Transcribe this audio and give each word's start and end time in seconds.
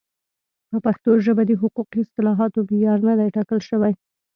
په 0.69 0.77
پښتو 0.85 1.11
ژبه 1.25 1.43
د 1.45 1.51
حقوقي 1.61 1.99
اصطلاحاتو 2.03 2.59
معیار 2.69 2.99
نه 3.07 3.13
دی 3.19 3.27
ټاکل 3.35 3.59
شوی. 3.69 3.93